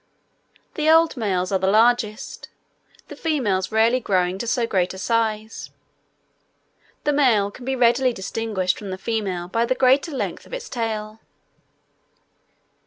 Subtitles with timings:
[0.73, 2.49] The old males are the largest,
[3.07, 5.69] the females rarely growing to so great a size:
[7.03, 10.69] the male can readily be distinguished from the female by the greater length of its
[10.69, 11.19] tail.